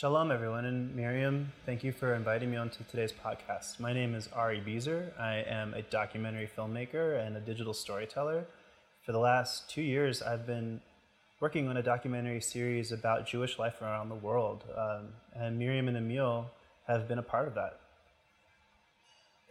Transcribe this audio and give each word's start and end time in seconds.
Shalom, 0.00 0.32
everyone, 0.32 0.64
and 0.64 0.96
Miriam, 0.96 1.52
thank 1.66 1.84
you 1.84 1.92
for 1.92 2.14
inviting 2.14 2.50
me 2.50 2.56
onto 2.56 2.82
today's 2.84 3.12
podcast. 3.12 3.78
My 3.78 3.92
name 3.92 4.14
is 4.14 4.30
Ari 4.32 4.60
Beezer. 4.60 5.12
I 5.18 5.44
am 5.46 5.74
a 5.74 5.82
documentary 5.82 6.48
filmmaker 6.56 7.22
and 7.22 7.36
a 7.36 7.40
digital 7.40 7.74
storyteller. 7.74 8.46
For 9.04 9.12
the 9.12 9.18
last 9.18 9.68
two 9.68 9.82
years, 9.82 10.22
I've 10.22 10.46
been 10.46 10.80
working 11.38 11.68
on 11.68 11.76
a 11.76 11.82
documentary 11.82 12.40
series 12.40 12.92
about 12.92 13.26
Jewish 13.26 13.58
life 13.58 13.82
around 13.82 14.08
the 14.08 14.14
world, 14.14 14.64
um, 14.74 15.08
and 15.34 15.58
Miriam 15.58 15.86
and 15.86 15.98
Emil 15.98 16.50
have 16.86 17.06
been 17.06 17.18
a 17.18 17.22
part 17.22 17.46
of 17.46 17.54
that. 17.56 17.78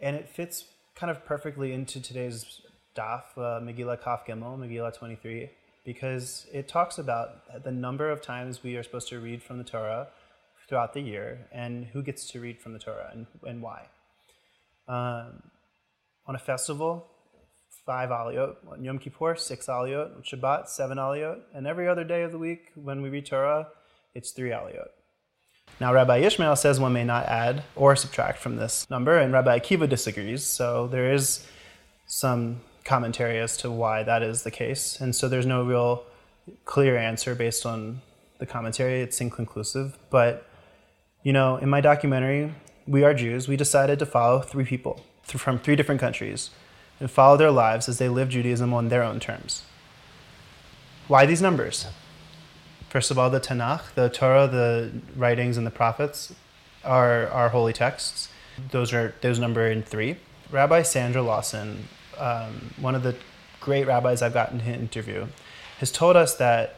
And 0.00 0.16
it 0.16 0.28
fits 0.28 0.64
kind 0.96 1.12
of 1.12 1.24
perfectly 1.24 1.72
into 1.72 2.02
today's 2.02 2.60
daf, 2.96 3.22
uh, 3.36 3.60
Megillah 3.60 4.02
Kaf 4.02 4.26
Gimel, 4.26 4.58
Megillah 4.58 4.98
23, 4.98 5.48
because 5.84 6.48
it 6.52 6.66
talks 6.66 6.98
about 6.98 7.62
the 7.62 7.70
number 7.70 8.10
of 8.10 8.20
times 8.20 8.64
we 8.64 8.74
are 8.74 8.82
supposed 8.82 9.06
to 9.10 9.20
read 9.20 9.44
from 9.44 9.58
the 9.58 9.64
Torah 9.64 10.08
throughout 10.70 10.94
the 10.94 11.00
year 11.00 11.48
and 11.52 11.84
who 11.86 12.00
gets 12.02 12.30
to 12.30 12.40
read 12.40 12.60
from 12.60 12.72
the 12.72 12.78
Torah 12.78 13.10
and, 13.12 13.26
and 13.42 13.60
why. 13.60 13.88
Um, 14.88 15.42
on 16.26 16.36
a 16.36 16.38
festival, 16.38 17.08
five 17.84 18.10
aliyot. 18.10 18.54
On 18.70 18.82
Yom 18.84 18.98
Kippur, 19.00 19.34
six 19.34 19.66
aliyot. 19.66 20.14
On 20.16 20.22
Shabbat, 20.22 20.68
seven 20.68 20.96
aliyot. 20.96 21.40
And 21.52 21.66
every 21.66 21.88
other 21.88 22.04
day 22.04 22.22
of 22.22 22.30
the 22.30 22.38
week, 22.38 22.70
when 22.76 23.02
we 23.02 23.08
read 23.08 23.26
Torah, 23.26 23.66
it's 24.14 24.30
three 24.30 24.50
aliyot. 24.50 24.88
Now, 25.80 25.92
Rabbi 25.92 26.18
Ishmael 26.18 26.56
says 26.56 26.78
one 26.78 26.92
may 26.92 27.04
not 27.04 27.26
add 27.26 27.64
or 27.74 27.96
subtract 27.96 28.38
from 28.38 28.56
this 28.56 28.88
number, 28.90 29.18
and 29.18 29.32
Rabbi 29.32 29.58
Akiva 29.58 29.88
disagrees. 29.88 30.44
So 30.44 30.86
there 30.86 31.12
is 31.12 31.46
some 32.06 32.60
commentary 32.84 33.38
as 33.38 33.56
to 33.58 33.70
why 33.70 34.02
that 34.04 34.22
is 34.22 34.42
the 34.44 34.50
case. 34.50 35.00
And 35.00 35.14
so 35.14 35.28
there's 35.28 35.46
no 35.46 35.64
real 35.64 36.04
clear 36.64 36.96
answer 36.96 37.34
based 37.34 37.66
on 37.66 38.02
the 38.38 38.46
commentary. 38.46 39.00
It's 39.00 39.20
inconclusive. 39.20 39.98
But, 40.10 40.46
you 41.22 41.32
know, 41.32 41.56
in 41.56 41.68
my 41.68 41.80
documentary, 41.80 42.52
We 42.86 43.04
Are 43.04 43.14
Jews, 43.14 43.46
we 43.46 43.56
decided 43.56 43.98
to 43.98 44.06
follow 44.06 44.40
three 44.40 44.64
people 44.64 45.04
from 45.22 45.58
three 45.58 45.76
different 45.76 46.00
countries 46.00 46.50
and 46.98 47.10
follow 47.10 47.36
their 47.36 47.50
lives 47.50 47.88
as 47.88 47.98
they 47.98 48.08
live 48.08 48.30
Judaism 48.30 48.72
on 48.72 48.88
their 48.88 49.02
own 49.02 49.20
terms. 49.20 49.64
Why 51.08 51.26
these 51.26 51.42
numbers? 51.42 51.86
First 52.88 53.10
of 53.10 53.18
all, 53.18 53.30
the 53.30 53.40
Tanakh, 53.40 53.94
the 53.94 54.08
Torah, 54.08 54.48
the 54.48 54.90
writings, 55.16 55.56
and 55.56 55.66
the 55.66 55.70
prophets 55.70 56.34
are, 56.84 57.28
our 57.28 57.50
holy 57.50 57.72
texts. 57.72 58.28
Those 58.70 58.92
are 58.92 59.14
those 59.20 59.38
number 59.38 59.66
in 59.68 59.82
three. 59.82 60.16
Rabbi 60.50 60.82
Sandra 60.82 61.22
Lawson, 61.22 61.88
um, 62.18 62.74
one 62.80 62.94
of 62.94 63.02
the 63.02 63.14
great 63.60 63.86
rabbis 63.86 64.22
I've 64.22 64.34
gotten 64.34 64.58
to 64.58 64.64
interview, 64.64 65.26
has 65.78 65.92
told 65.92 66.16
us 66.16 66.34
that 66.36 66.76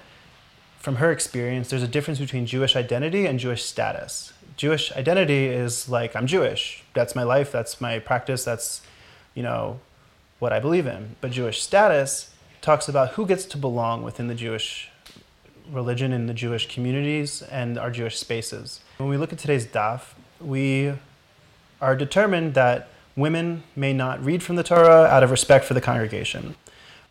from 0.83 0.97
her 0.97 1.12
experience, 1.12 1.70
there's 1.70 1.83
a 1.84 1.88
difference 1.88 2.19
between 2.19 2.44
Jewish 2.44 2.75
identity 2.75 3.25
and 3.25 3.38
Jewish 3.38 3.64
status. 3.64 4.33
Jewish 4.56 4.91
identity 4.92 5.47
is 5.47 5.89
like 5.89 6.16
I'm 6.16 6.27
Jewish. 6.27 6.83
That's 6.92 7.14
my 7.14 7.22
life. 7.22 7.52
That's 7.52 7.80
my 7.80 8.00
practice. 8.00 8.44
That's, 8.44 8.83
you 9.33 9.44
know, 9.44 9.78
what 10.41 10.52
I 10.52 10.58
believe 10.58 10.89
in. 10.89 11.14
But 11.20 11.30
Jewish 11.30 11.62
status 11.62 12.34
talks 12.61 12.89
about 12.89 13.11
who 13.11 13.27
gets 13.27 13.44
to 13.47 13.56
belong 13.56 14.02
within 14.02 14.27
the 14.27 14.34
Jewish 14.34 14.91
religion 15.70 16.12
and 16.12 16.28
the 16.28 16.34
Jewish 16.34 16.66
communities 16.66 17.42
and 17.42 17.78
our 17.78 17.92
Jewish 17.92 18.19
spaces. 18.19 18.80
When 18.98 19.08
we 19.08 19.17
look 19.17 19.33
at 19.33 19.39
today's 19.39 19.67
daf, 19.67 20.14
we 20.41 20.94
are 21.80 21.94
determined 21.94 22.55
that 22.55 22.89
women 23.14 23.62
may 23.77 23.92
not 23.92 24.24
read 24.24 24.42
from 24.42 24.56
the 24.56 24.64
Torah 24.64 25.05
out 25.05 25.22
of 25.22 25.30
respect 25.30 25.64
for 25.64 25.74
the 25.74 25.80
congregation. 25.80 26.56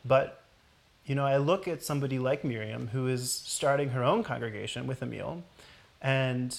But, 0.04 0.41
you 1.12 1.16
know, 1.16 1.26
I 1.26 1.36
look 1.36 1.68
at 1.68 1.84
somebody 1.84 2.20
like 2.20 2.46
Miriam 2.46 2.88
who 2.94 3.06
is 3.06 3.34
starting 3.34 3.90
her 3.90 4.02
own 4.02 4.24
congregation 4.24 4.88
with 4.88 5.04
Emil, 5.04 5.44
and 6.02 6.58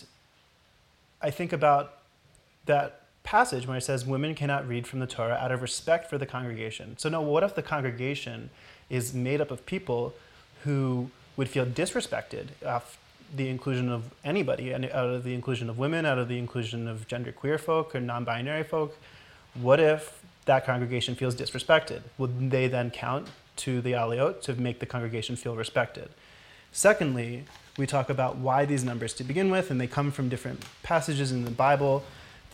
I 1.23 1.31
think 1.31 1.55
about 1.55 1.95
that 2.67 3.01
passage 3.25 3.67
where 3.67 3.79
it 3.79 3.81
says 3.81 4.05
women 4.05 4.35
cannot 4.35 4.69
read 4.69 4.87
from 4.87 5.01
the 5.01 5.07
Torah 5.07 5.39
out 5.41 5.53
of 5.53 5.63
respect 5.63 6.11
for 6.11 6.19
the 6.19 6.27
congregation. 6.27 6.99
So, 6.99 7.09
no, 7.09 7.23
what 7.23 7.43
if 7.43 7.55
the 7.55 7.63
congregation 7.63 8.51
is 8.91 9.15
made 9.15 9.41
up 9.41 9.51
of 9.51 9.65
people 9.65 10.13
who 10.65 11.11
would 11.39 11.49
feel 11.49 11.65
disrespected 11.65 12.49
of 12.61 12.99
the 13.35 13.49
inclusion 13.49 13.89
of 13.89 14.13
anybody, 14.23 14.75
out 14.75 14.85
of 14.85 15.25
the 15.25 15.33
inclusion 15.33 15.71
of 15.71 15.79
women, 15.79 16.05
out 16.05 16.19
of 16.19 16.29
the 16.29 16.37
inclusion 16.37 16.89
of 16.89 17.09
genderqueer 17.09 17.59
folk 17.59 17.95
or 17.95 18.01
non 18.01 18.25
binary 18.25 18.65
folk? 18.65 18.99
What 19.55 19.81
if 19.81 20.23
that 20.45 20.67
congregation 20.67 21.15
feels 21.15 21.35
disrespected? 21.35 22.03
Would 22.19 22.51
they 22.51 22.69
then 22.69 22.91
count 22.91 23.29
to 23.57 23.81
the 23.81 23.93
aliyot 23.93 24.41
to 24.43 24.55
make 24.55 24.79
the 24.81 24.87
congregation 24.87 25.37
feel 25.37 25.57
respected? 25.57 26.11
Secondly, 26.71 27.45
we 27.77 27.87
talk 27.87 28.09
about 28.09 28.37
why 28.37 28.65
these 28.65 28.85
numbers 28.85 29.15
to 29.15 29.25
begin 29.25 29.51
with, 29.51 29.71
and 29.71 29.81
they 29.81 29.87
come 29.87 30.11
from 30.11 30.29
different 30.29 30.65
passages 30.83 31.33
in 31.33 31.45
the 31.45 31.51
Bible 31.51 32.03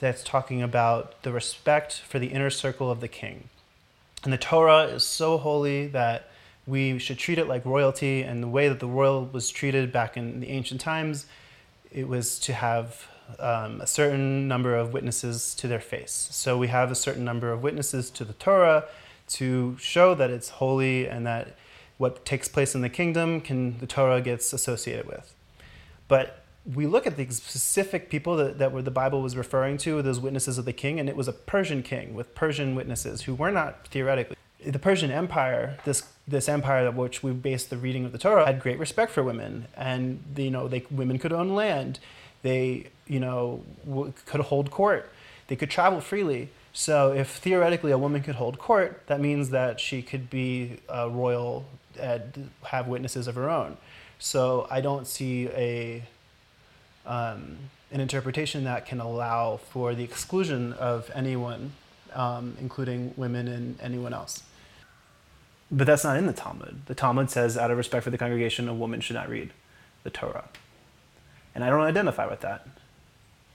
that's 0.01 0.23
talking 0.23 0.63
about 0.63 1.23
the 1.23 1.33
respect 1.33 2.01
for 2.01 2.19
the 2.19 2.29
inner 2.29 2.51
circle 2.51 2.91
of 2.91 3.01
the 3.01 3.09
king. 3.09 3.49
And 4.25 4.33
the 4.33 4.39
Torah 4.39 4.85
is 4.85 5.05
so 5.05 5.39
holy 5.39 5.87
that 5.89 6.31
we 6.67 6.99
should 6.99 7.19
treat 7.19 7.39
it 7.39 7.47
like 7.47 7.65
royalty, 7.65 8.23
and 8.23 8.43
the 8.43 8.49
way 8.49 8.69
that 8.69 8.81
the 8.81 8.87
royal 8.87 9.25
was 9.27 9.51
treated 9.51 9.93
back 9.93 10.17
in 10.17 10.41
the 10.41 10.49
ancient 10.51 10.81
times, 10.81 11.27
it 11.93 12.07
was 12.07 12.39
to 12.41 12.53
have 12.53 13.09
um, 13.39 13.81
a 13.81 13.87
certain 13.87 14.49
number 14.49 14.75
of 14.75 14.93
witnesses 14.93 15.55
to 15.57 15.69
their 15.69 15.81
face. 15.81 16.29
So 16.31 16.59
we 16.59 16.69
have 16.69 16.91
a 16.91 16.95
certain 16.95 17.25
number 17.25 17.53
of 17.53 17.63
witnesses 17.63 18.11
to 18.11 18.25
the 18.25 18.33
Torah 18.35 18.85
to 19.29 19.77
show 19.79 20.15
that 20.15 20.31
it's 20.31 20.49
holy 20.49 21.07
and 21.09 21.27
that 21.27 21.57
what 21.99 22.25
takes 22.25 22.49
place 22.49 22.75
in 22.75 22.81
the 22.81 22.89
kingdom 22.89 23.41
can 23.41 23.79
the 23.79 23.87
Torah 23.87 24.21
gets 24.21 24.53
associated 24.53 25.07
with. 25.07 25.35
But 26.07 26.45
we 26.75 26.87
look 26.87 27.07
at 27.07 27.17
the 27.17 27.29
specific 27.31 28.11
people 28.11 28.37
that, 28.37 28.59
that 28.59 28.73
were 28.73 28.83
the 28.83 28.91
Bible 28.91 29.23
was 29.23 29.37
referring 29.37 29.79
to, 29.79 30.03
those 30.03 30.21
witnesses 30.21 30.59
of 30.59 30.65
the 30.65 30.73
king, 30.73 31.01
and 31.01 31.09
it 31.09 31.17
was 31.17 31.29
a 31.29 31.33
Persian 31.33 31.83
king 31.83 32.15
with 32.15 32.35
Persian 32.35 32.75
witnesses 32.75 33.23
who 33.23 33.35
were 33.35 33.51
not 33.51 33.89
theoretically. 33.89 34.37
The 34.65 34.79
Persian 34.79 35.11
Empire, 35.11 35.79
this 35.85 36.03
this 36.27 36.49
empire 36.49 36.87
of 36.87 36.97
which 36.97 37.23
we 37.23 37.33
based 37.33 37.71
the 37.71 37.79
reading 37.79 38.05
of 38.05 38.13
the 38.13 38.19
Torah, 38.19 38.45
had 38.45 38.61
great 38.61 38.79
respect 38.79 39.13
for 39.13 39.23
women, 39.23 39.67
and 39.77 40.23
you 40.37 40.51
know, 40.51 40.69
they 40.69 40.85
women 40.91 41.19
could 41.19 41.33
own 41.33 41.55
land, 41.55 42.01
they 42.43 42.89
you 43.07 43.21
know 43.21 43.63
could 44.27 44.41
hold 44.41 44.71
court, 44.71 45.11
they 45.47 45.57
could 45.57 45.71
travel 45.71 46.01
freely. 46.01 46.51
So 46.73 47.13
if 47.13 47.31
theoretically 47.31 47.93
a 47.93 47.99
woman 47.99 48.23
could 48.23 48.37
hold 48.37 48.59
court, 48.59 49.03
that 49.07 49.21
means 49.21 49.51
that 49.51 49.81
she 49.81 50.03
could 50.03 50.31
be 50.31 50.79
royal 50.89 51.67
and 51.99 52.51
have 52.65 52.87
witnesses 52.87 53.27
of 53.27 53.35
her 53.35 53.51
own. 53.51 53.77
So 54.19 54.67
I 54.71 54.81
don't 54.81 55.07
see 55.07 55.49
a 55.49 56.05
um, 57.07 57.57
an 57.91 58.01
interpretation 58.01 58.65
that 58.65 58.87
can 58.87 59.01
allow 59.01 59.57
for 59.57 59.95
the 59.95 60.05
exclusion 60.05 60.75
of 60.75 61.11
anyone, 61.15 61.73
um, 62.13 62.57
including 62.61 63.15
women 63.17 63.49
and 63.49 63.79
anyone 63.81 64.13
else. 64.13 64.43
But 65.71 65.87
that's 65.87 66.05
not 66.05 66.17
in 66.17 66.27
the 66.27 66.33
Talmud. 66.33 66.83
The 66.87 66.95
Talmud 66.95 67.31
says, 67.31 67.57
out 67.57 67.71
of 67.71 67.79
respect 67.79 68.05
for 68.05 68.11
the 68.11 68.19
congregation, 68.19 68.69
a 68.69 68.75
woman 68.75 69.01
should 69.01 69.17
not 69.17 69.29
read 69.29 69.53
the 70.03 70.11
Torah. 70.11 70.49
And 71.55 71.65
I 71.65 71.71
don't 71.71 71.81
identify 71.81 72.27
with 72.27 72.41
that. 72.41 72.67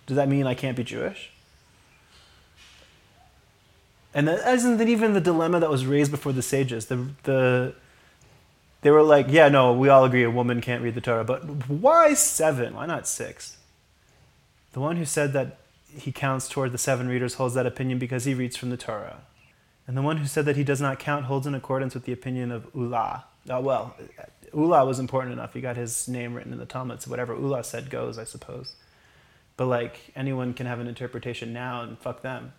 Does 0.06 0.18
that 0.18 0.28
mean 0.28 0.46
I 0.46 0.53
can't 0.56 0.75
be 0.75 0.84
Jewish? 0.84 1.31
And 4.13 4.28
that 4.28 4.47
isn't 4.53 4.81
even 4.88 5.13
the 5.13 5.22
dilemma 5.22 5.59
that 5.59 5.69
was 5.69 5.85
raised 5.85 6.12
before 6.12 6.34
the 6.34 6.41
sages. 6.41 6.85
The, 6.85 7.07
the, 7.24 7.74
they 8.81 8.91
were 8.91 9.01
like, 9.01 9.28
yeah, 9.29 9.50
no, 9.50 9.74
we 9.74 9.90
all 9.90 10.06
agree 10.06 10.24
a 10.24 10.29
woman 10.29 10.62
can't 10.62 10.84
read 10.84 10.96
the 10.96 11.01
Torah, 11.01 11.24
but 11.24 11.68
why 11.68 12.13
seven? 12.13 12.75
Why 12.75 12.85
not 12.85 13.07
six? 13.07 13.57
The 14.73 14.79
one 14.79 14.97
who 14.97 15.06
said 15.06 15.34
that 15.34 15.57
he 15.96 16.12
counts 16.12 16.47
toward 16.47 16.72
the 16.72 16.78
seven 16.78 17.07
readers 17.07 17.35
holds 17.35 17.53
that 17.56 17.66
opinion 17.66 18.00
because 18.00 18.25
he 18.25 18.34
reads 18.34 18.57
from 18.57 18.69
the 18.69 18.78
Torah. 18.78 19.22
And 19.88 19.97
the 19.97 20.02
one 20.02 20.18
who 20.18 20.25
said 20.25 20.46
that 20.46 20.56
he 20.56 20.63
does 20.63 20.81
not 20.81 21.00
count 21.00 21.25
holds 21.25 21.46
in 21.46 21.56
accordance 21.56 21.94
with 21.94 22.06
the 22.06 22.13
opinion 22.13 22.52
of 22.52 22.68
Ulla. 22.75 23.25
Uh, 23.50 23.57
oh, 23.57 23.62
well, 23.62 23.96
Ulla 24.53 24.85
was 24.85 25.00
important 25.00 25.34
enough. 25.34 25.53
He 25.53 25.62
got 25.62 25.75
his 25.75 26.07
name 26.07 26.34
written 26.34 26.53
in 26.53 26.59
the 26.59 26.66
Talmud, 26.66 27.02
so 27.02 27.12
whatever 27.12 27.34
Ulla 27.34 27.63
said 27.63 27.90
goes, 27.90 28.18
I 28.18 28.23
suppose. 28.23 28.76
But 29.58 29.66
like 29.66 30.11
anyone 30.16 30.53
can 30.53 30.66
have 30.66 30.79
an 30.79 30.87
interpretation 30.87 31.53
now 31.53 31.82
and 31.82 31.97
fuck 31.99 32.22
them. 32.22 32.53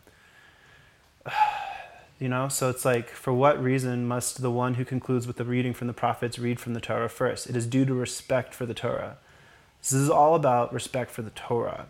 You 2.24 2.30
know, 2.30 2.48
so 2.48 2.70
it's 2.70 2.86
like, 2.86 3.10
for 3.10 3.34
what 3.34 3.62
reason 3.62 4.08
must 4.08 4.40
the 4.40 4.50
one 4.50 4.76
who 4.76 4.84
concludes 4.86 5.26
with 5.26 5.36
the 5.36 5.44
reading 5.44 5.74
from 5.74 5.88
the 5.88 5.92
prophets 5.92 6.38
read 6.38 6.58
from 6.58 6.72
the 6.72 6.80
Torah 6.80 7.10
first? 7.10 7.50
It 7.50 7.54
is 7.54 7.66
due 7.66 7.84
to 7.84 7.92
respect 7.92 8.54
for 8.54 8.64
the 8.64 8.72
Torah. 8.72 9.18
This 9.82 9.92
is 9.92 10.08
all 10.08 10.34
about 10.34 10.72
respect 10.72 11.10
for 11.10 11.20
the 11.20 11.28
Torah. 11.28 11.88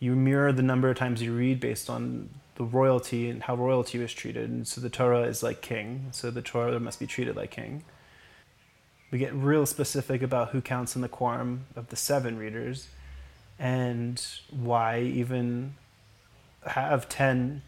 You 0.00 0.16
mirror 0.16 0.50
the 0.50 0.64
number 0.64 0.90
of 0.90 0.96
times 0.96 1.22
you 1.22 1.32
read 1.32 1.60
based 1.60 1.88
on 1.88 2.30
the 2.56 2.64
royalty 2.64 3.30
and 3.30 3.44
how 3.44 3.54
royalty 3.54 4.00
was 4.00 4.12
treated. 4.12 4.50
And 4.50 4.66
so 4.66 4.80
the 4.80 4.90
Torah 4.90 5.22
is 5.22 5.40
like 5.40 5.60
king, 5.60 6.08
so 6.10 6.32
the 6.32 6.42
Torah 6.42 6.80
must 6.80 6.98
be 6.98 7.06
treated 7.06 7.36
like 7.36 7.52
king. 7.52 7.84
We 9.12 9.20
get 9.20 9.32
real 9.32 9.66
specific 9.66 10.20
about 10.20 10.48
who 10.48 10.60
counts 10.60 10.96
in 10.96 11.00
the 11.00 11.08
quorum 11.08 11.66
of 11.76 11.90
the 11.90 11.96
seven 11.96 12.38
readers 12.38 12.88
and 13.56 14.20
why 14.50 14.98
even 14.98 15.74
have 16.66 17.08
10 17.08 17.62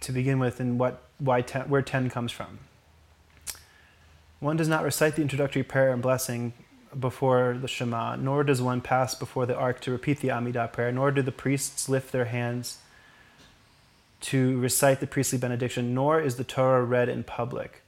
to 0.00 0.12
begin 0.12 0.38
with 0.38 0.60
and 0.60 0.78
what, 0.78 1.02
why 1.18 1.42
ten, 1.42 1.68
where 1.68 1.82
10 1.82 2.10
comes 2.10 2.32
from. 2.32 2.58
One 4.38 4.56
does 4.56 4.68
not 4.68 4.84
recite 4.84 5.16
the 5.16 5.22
introductory 5.22 5.62
prayer 5.62 5.92
and 5.92 6.00
blessing 6.00 6.54
before 6.98 7.56
the 7.60 7.68
Shema, 7.68 8.16
nor 8.16 8.42
does 8.42 8.62
one 8.62 8.80
pass 8.80 9.14
before 9.14 9.46
the 9.46 9.56
ark 9.56 9.80
to 9.82 9.90
repeat 9.90 10.20
the 10.20 10.28
Amidah 10.28 10.72
prayer, 10.72 10.90
nor 10.90 11.10
do 11.10 11.22
the 11.22 11.30
priests 11.30 11.88
lift 11.88 12.10
their 12.10 12.24
hands 12.24 12.78
to 14.22 14.58
recite 14.58 15.00
the 15.00 15.06
priestly 15.06 15.38
benediction, 15.38 15.94
nor 15.94 16.20
is 16.20 16.36
the 16.36 16.44
Torah 16.44 16.84
read 16.84 17.08
in 17.08 17.22
public, 17.22 17.82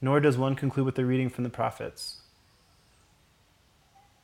nor 0.00 0.20
does 0.20 0.38
one 0.38 0.54
conclude 0.54 0.86
with 0.86 0.94
the 0.94 1.04
reading 1.04 1.28
from 1.28 1.44
the 1.44 1.50
prophets. 1.50 2.20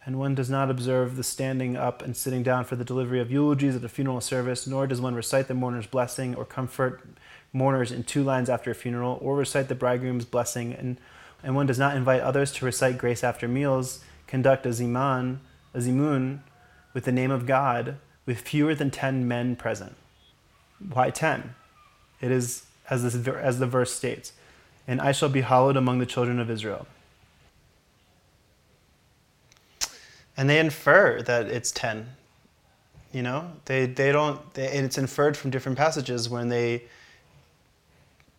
And 0.05 0.19
one 0.19 0.35
does 0.35 0.51
not 0.51 0.69
observe 0.69 1.17
the 1.17 1.23
standing 1.23 1.77
up 1.77 2.03
and 2.03 2.17
sitting 2.17 2.43
down 2.43 2.65
for 2.65 2.75
the 2.75 2.85
delivery 2.85 3.21
of 3.21 3.31
eulogies 3.31 3.77
at 3.77 3.85
a 3.85 3.89
funeral 3.89 4.21
service, 4.21 4.67
nor 4.67 4.87
does 4.87 5.01
one 5.01 5.15
recite 5.15 5.47
the 5.47 5.55
mourner's 5.55 5.87
blessing 5.87 6.35
or 6.35 6.45
comfort 6.45 7.05
mourners 7.53 7.93
in 7.93 8.03
two 8.03 8.25
lines 8.25 8.49
after 8.49 8.71
a 8.71 8.75
funeral, 8.75 9.19
or 9.21 9.37
recite 9.37 9.69
the 9.69 9.75
bridegroom's 9.75 10.25
blessing, 10.25 10.73
and, 10.73 10.99
and 11.43 11.55
one 11.55 11.67
does 11.67 11.79
not 11.79 11.97
invite 11.97 12.21
others 12.21 12.51
to 12.51 12.65
recite 12.65 12.99
grace 12.99 13.23
after 13.23 13.47
meals, 13.47 14.03
conduct 14.27 14.67
a 14.67 14.71
ziman, 14.71 15.39
a 15.75 15.79
zimun, 15.79 16.41
with 16.95 17.05
the 17.05 17.13
name 17.13 17.31
of 17.31 17.47
God, 17.47 17.97
with 18.27 18.41
fewer 18.41 18.75
than 18.75 18.91
ten 18.91 19.29
men 19.29 19.55
present. 19.55 19.95
Why 20.93 21.11
ten? 21.11 21.55
It 22.21 22.31
is 22.31 22.65
as 22.91 23.03
this 23.03 23.29
as 23.29 23.59
the 23.59 23.67
verse 23.67 23.93
states, 23.93 24.33
and 24.89 25.01
I 25.01 25.13
shall 25.13 25.29
be 25.29 25.43
hallowed 25.43 25.77
among 25.77 25.99
the 25.99 26.07
children 26.07 26.41
of 26.41 26.51
Israel. 26.51 26.87
And 30.37 30.49
they 30.49 30.59
infer 30.59 31.23
that 31.23 31.47
it's 31.47 31.71
ten. 31.71 32.09
You 33.13 33.23
know, 33.23 33.53
they 33.67 33.87
they 33.87 34.13
don't. 34.13 34.55
They, 34.55 34.69
it's 34.69 34.99
inferred 34.99 35.37
from 35.37 35.51
different 35.51 35.77
passages 35.77 36.29
when 36.29 36.49
they. 36.49 36.85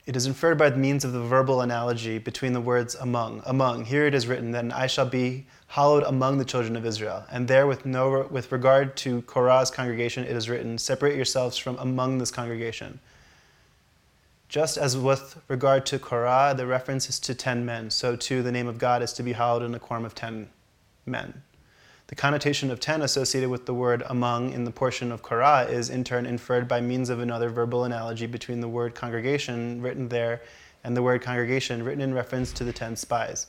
It 0.06 0.18
is 0.18 0.26
inferred 0.26 0.58
by 0.58 0.70
the 0.70 0.78
means 0.78 1.06
of 1.06 1.14
the 1.14 1.22
verbal 1.22 1.62
analogy 1.62 2.18
between 2.18 2.52
the 2.52 2.60
words 2.60 2.94
among. 2.96 3.42
Among. 3.46 3.86
Here 3.86 4.06
it 4.06 4.14
is 4.14 4.28
written, 4.28 4.52
then 4.52 4.70
I 4.74 4.88
shall 4.88 5.06
be 5.06 5.46
hallowed 5.68 6.04
among 6.04 6.40
the 6.40 6.46
children 6.46 6.76
of 6.76 6.86
Israel. 6.86 7.24
And 7.32 7.48
there, 7.48 7.66
with, 7.68 7.86
no, 7.86 8.28
with 8.30 8.52
regard 8.52 8.98
to 8.98 9.22
Korah's 9.22 9.72
congregation, 9.72 10.26
it 10.26 10.36
is 10.36 10.50
written, 10.50 10.78
Separate 10.78 11.16
yourselves 11.16 11.58
from 11.58 11.78
among 11.78 12.18
this 12.18 12.32
congregation. 12.32 13.00
Just 14.50 14.78
as 14.78 14.98
with 14.98 15.42
regard 15.48 15.86
to 15.88 15.98
Korah, 15.98 16.54
the 16.56 16.68
reference 16.68 17.08
is 17.08 17.18
to 17.22 17.34
ten 17.34 17.66
men, 17.66 17.90
so 17.90 18.16
too 18.18 18.44
the 18.44 18.52
name 18.52 18.68
of 18.68 18.78
God 18.78 19.02
is 19.02 19.14
to 19.14 19.24
be 19.24 19.32
hallowed 19.32 19.64
in 19.64 19.74
a 19.74 19.80
quorum 19.80 20.04
of 20.04 20.14
ten 20.14 20.50
men. 21.06 21.42
The 22.08 22.16
connotation 22.16 22.70
of 22.70 22.80
ten 22.80 23.02
associated 23.02 23.50
with 23.50 23.66
the 23.66 23.74
word 23.74 24.04
among 24.08 24.52
in 24.52 24.66
the 24.66 24.72
portion 24.72 25.12
of 25.12 25.22
Korah 25.22 25.68
is 25.70 25.90
in 25.90 26.04
turn 26.04 26.26
inferred 26.26 26.68
by 26.68 26.82
means 26.82 27.10
of 27.10 27.20
another 27.20 27.50
verbal 27.50 27.86
analogy 27.86 28.28
between 28.28 28.60
the 28.60 28.68
word 28.68 28.94
congregation 28.94 29.82
written 29.82 30.10
there 30.10 30.42
and 30.84 30.98
the 30.98 31.02
word 31.02 31.22
congregation 31.22 31.84
written 31.84 32.02
in 32.02 32.14
reference 32.14 32.52
to 32.54 32.64
the 32.64 32.74
ten 32.74 32.96
spies 32.96 33.48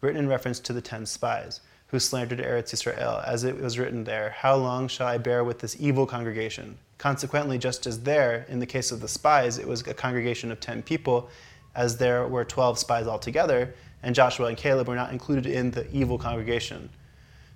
written 0.00 0.20
in 0.20 0.28
reference 0.28 0.60
to 0.60 0.72
the 0.72 0.80
ten 0.80 1.06
spies 1.06 1.60
who 1.88 1.98
slandered 1.98 2.38
Eretz 2.38 2.72
Israel, 2.72 3.22
as 3.26 3.44
it 3.44 3.60
was 3.60 3.78
written 3.78 4.04
there, 4.04 4.30
How 4.30 4.56
long 4.56 4.88
shall 4.88 5.06
I 5.06 5.16
bear 5.16 5.42
with 5.42 5.58
this 5.58 5.76
evil 5.80 6.06
congregation? 6.06 6.76
Consequently, 6.98 7.56
just 7.56 7.86
as 7.86 8.00
there, 8.00 8.44
in 8.48 8.58
the 8.58 8.66
case 8.66 8.92
of 8.92 9.00
the 9.00 9.08
spies, 9.08 9.58
it 9.58 9.66
was 9.66 9.86
a 9.86 9.94
congregation 9.94 10.52
of 10.52 10.60
ten 10.60 10.82
people, 10.82 11.30
as 11.74 11.96
there 11.96 12.28
were 12.28 12.44
twelve 12.44 12.78
spies 12.78 13.06
altogether, 13.06 13.74
and 14.02 14.14
Joshua 14.14 14.48
and 14.48 14.56
Caleb 14.56 14.88
were 14.88 14.96
not 14.96 15.12
included 15.12 15.46
in 15.46 15.70
the 15.70 15.90
evil 15.90 16.18
congregation. 16.18 16.90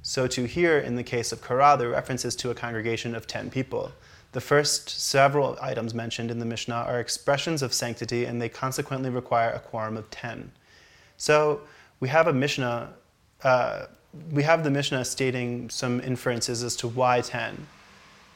So, 0.02 0.26
to 0.26 0.44
here, 0.44 0.78
in 0.78 0.96
the 0.96 1.04
case 1.04 1.30
of 1.30 1.40
Korah, 1.40 1.76
the 1.78 1.88
reference 1.88 2.24
is 2.24 2.34
to 2.36 2.50
a 2.50 2.54
congregation 2.54 3.14
of 3.14 3.26
ten 3.26 3.50
people. 3.50 3.92
The 4.32 4.40
first 4.40 4.88
several 4.88 5.56
items 5.60 5.94
mentioned 5.94 6.30
in 6.30 6.38
the 6.38 6.44
Mishnah 6.44 6.74
are 6.74 6.98
expressions 6.98 7.62
of 7.62 7.72
sanctity, 7.72 8.24
and 8.24 8.42
they 8.42 8.48
consequently 8.48 9.10
require 9.10 9.50
a 9.50 9.60
quorum 9.60 9.96
of 9.96 10.10
ten. 10.10 10.50
So, 11.16 11.60
we 12.00 12.08
have 12.08 12.26
a 12.26 12.32
Mishnah, 12.32 12.92
uh, 13.44 13.86
we 14.32 14.42
have 14.42 14.64
the 14.64 14.70
Mishnah 14.70 15.04
stating 15.04 15.70
some 15.70 16.00
inferences 16.00 16.64
as 16.64 16.74
to 16.76 16.88
why 16.88 17.20
10. 17.20 17.66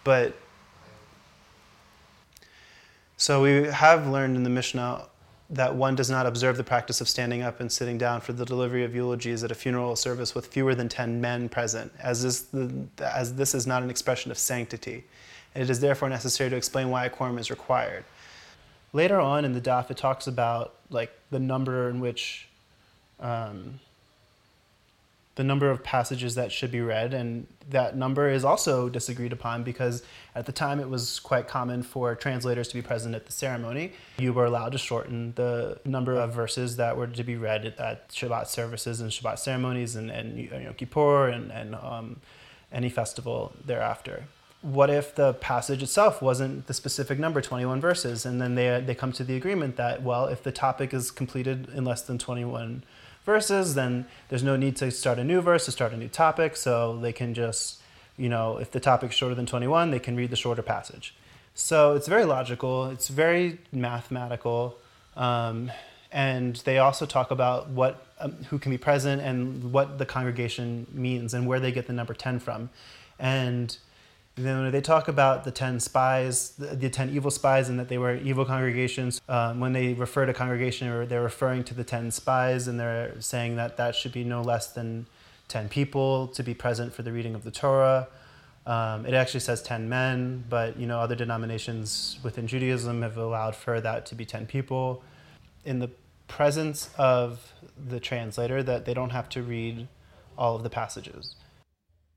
But 0.04 0.36
so 3.16 3.42
we 3.42 3.64
have 3.64 4.06
learned 4.06 4.36
in 4.36 4.44
the 4.44 4.50
Mishnah 4.50 5.06
that 5.48 5.74
one 5.74 5.94
does 5.94 6.10
not 6.10 6.26
observe 6.26 6.56
the 6.56 6.64
practice 6.64 7.00
of 7.00 7.08
standing 7.08 7.42
up 7.42 7.60
and 7.60 7.70
sitting 7.70 7.98
down 7.98 8.20
for 8.20 8.32
the 8.32 8.44
delivery 8.44 8.82
of 8.84 8.94
eulogies 8.94 9.44
at 9.44 9.50
a 9.50 9.54
funeral 9.54 9.94
service 9.94 10.34
with 10.34 10.46
fewer 10.46 10.74
than 10.74 10.88
10 10.88 11.20
men 11.20 11.48
present, 11.48 11.92
as 12.00 12.22
this, 12.22 12.40
the, 12.42 12.86
as 13.00 13.34
this 13.34 13.54
is 13.54 13.66
not 13.66 13.82
an 13.82 13.90
expression 13.90 14.30
of 14.30 14.38
sanctity. 14.38 15.04
And 15.54 15.62
it 15.62 15.70
is 15.70 15.80
therefore 15.80 16.08
necessary 16.08 16.50
to 16.50 16.56
explain 16.56 16.90
why 16.90 17.06
a 17.06 17.10
quorum 17.10 17.38
is 17.38 17.50
required. 17.50 18.04
Later 18.92 19.20
on 19.20 19.44
in 19.44 19.52
the 19.52 19.60
daf, 19.60 19.90
it 19.90 19.96
talks 19.96 20.26
about 20.26 20.74
like 20.90 21.16
the 21.30 21.38
number 21.38 21.88
in 21.90 22.00
which 22.00 22.48
um, 23.20 23.78
the 25.36 25.44
number 25.44 25.70
of 25.70 25.84
passages 25.84 26.34
that 26.34 26.50
should 26.50 26.72
be 26.72 26.80
read, 26.80 27.12
and 27.12 27.46
that 27.68 27.94
number 27.94 28.30
is 28.30 28.42
also 28.42 28.88
disagreed 28.88 29.32
upon 29.32 29.62
because 29.62 30.02
at 30.34 30.46
the 30.46 30.52
time 30.52 30.80
it 30.80 30.88
was 30.88 31.20
quite 31.20 31.46
common 31.46 31.82
for 31.82 32.14
translators 32.14 32.68
to 32.68 32.74
be 32.74 32.80
present 32.80 33.14
at 33.14 33.26
the 33.26 33.32
ceremony. 33.32 33.92
You 34.18 34.32
were 34.32 34.46
allowed 34.46 34.72
to 34.72 34.78
shorten 34.78 35.34
the 35.36 35.78
number 35.84 36.14
of 36.14 36.32
verses 36.32 36.76
that 36.76 36.96
were 36.96 37.06
to 37.06 37.22
be 37.22 37.36
read 37.36 37.74
at 37.78 38.08
Shabbat 38.08 38.46
services 38.46 39.00
and 39.00 39.10
Shabbat 39.10 39.38
ceremonies 39.38 39.94
and, 39.94 40.10
and 40.10 40.38
Yom 40.38 40.74
Kippur 40.74 41.28
and, 41.28 41.52
and 41.52 41.74
um, 41.74 42.20
any 42.72 42.88
festival 42.88 43.52
thereafter. 43.62 44.24
What 44.62 44.88
if 44.88 45.14
the 45.14 45.34
passage 45.34 45.82
itself 45.82 46.22
wasn't 46.22 46.66
the 46.66 46.74
specific 46.74 47.18
number, 47.18 47.42
21 47.42 47.78
verses, 47.78 48.24
and 48.24 48.40
then 48.40 48.54
they, 48.54 48.82
they 48.84 48.94
come 48.94 49.12
to 49.12 49.22
the 49.22 49.36
agreement 49.36 49.76
that, 49.76 50.02
well, 50.02 50.26
if 50.26 50.42
the 50.42 50.50
topic 50.50 50.94
is 50.94 51.10
completed 51.10 51.68
in 51.74 51.84
less 51.84 52.00
than 52.00 52.16
21 52.16 52.84
verses, 53.26 53.74
then 53.74 54.06
there's 54.28 54.42
no 54.42 54.56
need 54.56 54.76
to 54.76 54.90
start 54.90 55.18
a 55.18 55.24
new 55.24 55.42
verse 55.42 55.66
to 55.66 55.72
start 55.72 55.92
a 55.92 55.96
new 55.96 56.08
topic. 56.08 56.56
So 56.56 56.96
they 56.96 57.12
can 57.12 57.34
just, 57.34 57.82
you 58.16 58.30
know, 58.30 58.56
if 58.56 58.70
the 58.70 58.80
topic's 58.80 59.14
shorter 59.14 59.34
than 59.34 59.44
21, 59.44 59.90
they 59.90 59.98
can 59.98 60.16
read 60.16 60.30
the 60.30 60.36
shorter 60.36 60.62
passage. 60.62 61.14
So 61.54 61.94
it's 61.94 62.08
very 62.08 62.24
logical, 62.24 62.86
it's 62.86 63.08
very 63.08 63.58
mathematical. 63.72 64.78
Um, 65.16 65.70
and 66.12 66.56
they 66.64 66.78
also 66.78 67.04
talk 67.04 67.30
about 67.30 67.68
what 67.68 68.06
um, 68.20 68.32
who 68.48 68.58
can 68.58 68.70
be 68.70 68.78
present 68.78 69.20
and 69.20 69.72
what 69.72 69.98
the 69.98 70.06
congregation 70.06 70.86
means 70.92 71.34
and 71.34 71.46
where 71.46 71.60
they 71.60 71.72
get 71.72 71.86
the 71.86 71.92
number 71.92 72.14
10 72.14 72.38
from. 72.38 72.70
And 74.36 74.44
then 74.44 74.62
when 74.62 74.70
they 74.70 74.82
talk 74.82 75.08
about 75.08 75.44
the 75.44 75.50
10 75.50 75.80
spies, 75.80 76.50
the, 76.58 76.76
the 76.76 76.90
10 76.90 77.08
evil 77.10 77.30
spies, 77.30 77.70
and 77.70 77.78
that 77.80 77.88
they 77.88 77.96
were 77.96 78.16
evil 78.16 78.44
congregations, 78.44 79.20
um, 79.30 79.60
when 79.60 79.72
they 79.72 79.94
refer 79.94 80.26
to 80.26 80.34
congregation, 80.34 81.08
they're 81.08 81.22
referring 81.22 81.64
to 81.64 81.74
the 81.74 81.84
10 81.84 82.10
spies, 82.10 82.68
and 82.68 82.78
they're 82.78 83.18
saying 83.20 83.56
that 83.56 83.78
that 83.78 83.94
should 83.94 84.12
be 84.12 84.24
no 84.24 84.42
less 84.42 84.72
than 84.72 85.06
10 85.48 85.70
people 85.70 86.26
to 86.28 86.42
be 86.42 86.52
present 86.52 86.92
for 86.92 87.02
the 87.02 87.12
reading 87.12 87.34
of 87.34 87.44
the 87.44 87.50
Torah. 87.50 88.08
Um, 88.66 89.06
it 89.06 89.14
actually 89.14 89.40
says 89.40 89.62
10 89.62 89.88
men, 89.88 90.44
but 90.50 90.76
you 90.76 90.86
know 90.86 91.00
other 91.00 91.14
denominations 91.14 92.18
within 92.22 92.46
Judaism 92.46 93.02
have 93.02 93.16
allowed 93.16 93.54
for 93.54 93.80
that 93.80 94.04
to 94.06 94.14
be 94.14 94.26
10 94.26 94.46
people. 94.46 95.02
In 95.64 95.78
the 95.78 95.90
presence 96.28 96.90
of 96.98 97.52
the 97.88 98.00
translator, 98.00 98.62
that 98.62 98.84
they 98.84 98.92
don't 98.92 99.10
have 99.10 99.28
to 99.30 99.42
read 99.42 99.86
all 100.36 100.56
of 100.56 100.62
the 100.62 100.70
passages. 100.70 101.36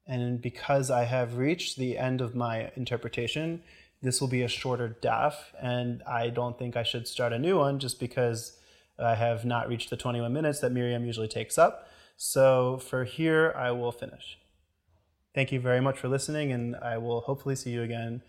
And 0.09 0.41
because 0.41 0.89
I 0.89 1.03
have 1.03 1.37
reached 1.37 1.77
the 1.77 1.95
end 1.95 2.19
of 2.19 2.33
my 2.35 2.71
interpretation, 2.75 3.61
this 4.01 4.19
will 4.19 4.27
be 4.27 4.41
a 4.41 4.47
shorter 4.47 4.97
daf, 5.03 5.35
and 5.61 6.01
I 6.03 6.29
don't 6.29 6.57
think 6.57 6.75
I 6.75 6.81
should 6.81 7.07
start 7.07 7.31
a 7.31 7.37
new 7.37 7.59
one 7.59 7.77
just 7.77 7.99
because 7.99 8.57
I 8.97 9.13
have 9.13 9.45
not 9.45 9.69
reached 9.69 9.91
the 9.91 9.97
21 9.97 10.33
minutes 10.33 10.61
that 10.61 10.71
Miriam 10.71 11.05
usually 11.05 11.27
takes 11.27 11.59
up. 11.59 11.87
So 12.17 12.79
for 12.79 13.03
here, 13.03 13.53
I 13.55 13.69
will 13.69 13.91
finish. 13.91 14.39
Thank 15.35 15.51
you 15.51 15.59
very 15.59 15.79
much 15.79 15.99
for 15.99 16.07
listening, 16.07 16.51
and 16.51 16.75
I 16.75 16.97
will 16.97 17.21
hopefully 17.21 17.55
see 17.55 17.69
you 17.69 17.83
again 17.83 18.23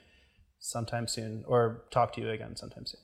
sometime 0.59 1.09
soon, 1.09 1.45
or 1.47 1.85
talk 1.91 2.13
to 2.13 2.21
you 2.21 2.29
again 2.29 2.57
sometime 2.57 2.85
soon. 2.85 3.01